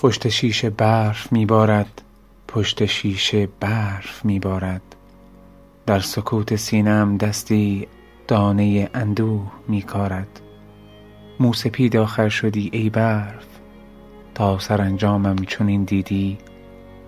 پشت 0.00 0.28
شیشه 0.28 0.70
برف 0.70 1.32
میبارد 1.32 2.02
پشت 2.48 2.86
شیشه 2.86 3.48
برف 3.60 4.24
میبارد. 4.24 4.82
در 5.86 6.00
سکوت 6.00 6.56
سینم 6.56 7.16
دستی 7.16 7.88
دانه 8.28 8.90
اندوه 8.94 9.52
میکارد. 9.68 10.40
موسپید 11.40 11.96
آخر 11.96 12.28
شدی 12.28 12.70
ای 12.72 12.90
برف 12.90 13.46
تا 14.34 14.58
سرانجامم 14.58 15.36
چنین 15.36 15.84
دیدی. 15.84 16.38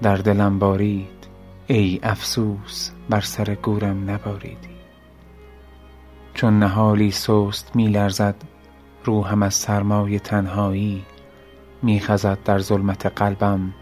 در 0.03 0.17
دلم 0.17 0.59
بارید 0.59 1.27
ای 1.67 2.01
افسوس 2.03 2.91
بر 3.11 3.21
سر 3.21 3.55
گورم 3.55 4.11
نباریدی. 4.11 4.77
چون 6.35 6.59
نهالی 6.59 7.11
سست 7.11 7.71
می 7.77 7.89
لرزد 7.89 8.37
روحم 9.05 9.43
از 9.43 9.55
سرمای 9.55 10.19
تنهایی. 10.19 11.05
می 11.83 12.01
خزد 12.01 12.39
در 12.45 12.59
ظلمت 12.59 13.07
قلبم 13.07 13.75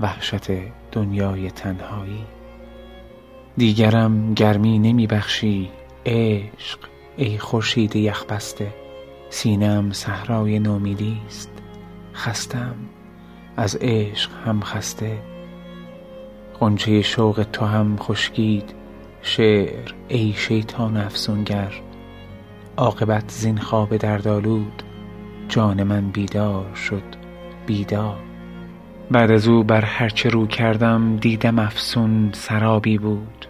وحشت 0.00 0.50
دنیای 0.92 1.50
تنهایی. 1.50 2.24
دیگرم 3.56 4.34
گرمی 4.34 4.78
نمی 4.78 5.06
بخشی 5.06 5.70
عشق 6.06 6.78
ای 7.16 7.38
خورشید 7.38 7.96
یخ 7.96 8.24
بسته 8.24 8.74
سینه 9.30 9.66
ام 9.66 9.92
صحرای 9.92 10.58
نومیدی 10.58 11.20
است. 11.26 11.50
خستم 12.14 12.74
از 13.56 13.78
عشق 13.80 14.30
هم 14.46 14.60
خسته. 14.60 15.22
غنچه 16.60 17.02
شوق 17.02 17.46
تو 17.52 17.64
هم 17.64 17.96
خشکید. 17.96 18.74
شعر 19.22 19.94
ای 20.08 20.32
شیطان 20.36 20.96
افسونگر. 20.96 21.72
عاقبت 22.76 23.30
زین 23.30 23.58
خواب 23.58 23.96
دردآلود. 23.96 24.82
جان 25.48 25.82
من 25.82 26.10
بیدار 26.10 26.74
شد. 26.74 27.21
بیدار. 27.66 28.18
بعد 29.10 29.30
از 29.30 29.48
او 29.48 29.64
بر 29.64 29.84
هر 29.84 30.08
چه 30.08 30.28
رو 30.28 30.46
کردم 30.46 31.16
دیدم 31.16 31.58
افسون 31.58 32.30
سرابی 32.32 32.98
بود. 32.98 33.46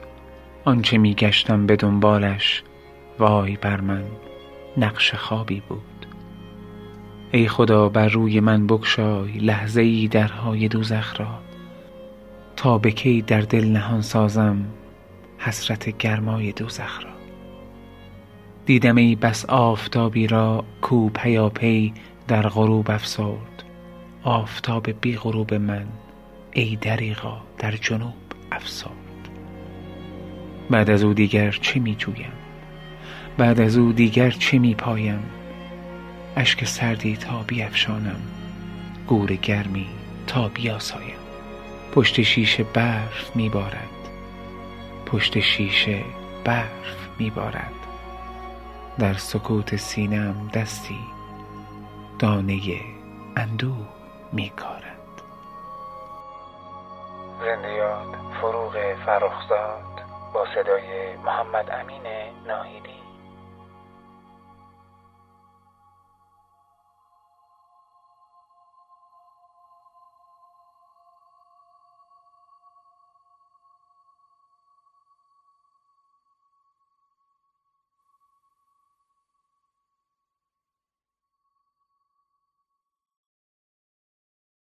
آنچه 0.64 0.98
می 0.98 1.14
گشتم 1.14 1.66
به 1.66 1.76
دنبالش 1.76 2.62
وای 3.18 3.56
بر 3.56 3.80
من 3.80 4.04
نقش 4.76 5.14
خوابی 5.14 5.62
بود. 5.68 6.06
ای 7.32 7.48
خدا 7.48 7.88
بر 7.88 8.08
روی 8.08 8.40
من 8.40 8.66
بگشای 8.66 9.32
لحظه 9.32 9.80
ای 9.80 10.08
درهای 10.08 10.68
دوزخ 10.68 11.20
را. 11.20 11.38
تا 12.56 12.78
به 12.78 12.90
کی 12.90 13.22
در 13.22 13.40
دل 13.40 13.64
نهان 13.64 14.00
سازم 14.00 14.64
حسرت 15.38 15.98
گرمای 15.98 16.52
دوزخ 16.52 17.04
را. 17.04 17.10
دیدم 18.66 18.96
ای 18.96 19.16
بس 19.16 19.46
آفتابی 19.46 20.26
را 20.26 20.64
کو 20.80 21.08
پیاپی 21.08 21.94
در 22.28 22.48
غروب 22.48 22.90
افسرد. 22.90 23.64
آفتاب 24.24 24.90
بی 25.00 25.16
غروب 25.16 25.54
من 25.54 25.86
ای 26.52 26.76
دریغا 26.76 27.40
در 27.58 27.72
جنوب 27.72 28.14
افسرد. 28.52 28.92
بعد 30.70 30.90
از 30.90 31.04
او 31.04 31.14
دیگر 31.14 31.50
چه 31.50 31.80
می 31.80 31.94
جویم؟ 31.94 32.32
بعد 33.38 33.60
از 33.60 33.76
او 33.76 33.92
دیگر 33.92 34.30
چه 34.30 34.58
می 34.58 34.74
پایم؟ 34.74 35.22
اشک 36.36 36.64
سردی 36.64 37.16
تا 37.16 37.42
بیفشانم 37.42 38.20
گور 39.06 39.34
گرمی 39.34 39.86
تا 40.26 40.48
بیاسایم. 40.48 41.22
پشت 41.92 42.22
شیشه 42.22 42.64
برف 42.64 43.36
می 43.36 43.48
بارد 43.48 43.88
پشت 45.06 45.40
شیشه 45.40 46.04
برف 46.44 47.08
می 47.18 47.30
بارد. 47.30 47.72
در 48.98 49.14
سکوت 49.14 49.76
سینم 49.76 50.50
دستی 50.54 50.98
دانه 52.18 52.60
اندوه 53.36 54.01
می 54.32 54.50
کارد 54.50 55.22
زنده 57.40 57.72
یاد 57.72 58.16
فروغ 58.40 58.72
فرخزاد 59.06 60.02
با 60.34 60.46
صدای 60.54 61.16
محمد 61.16 61.70
امین 61.70 62.02
ناهیدی. 62.46 63.11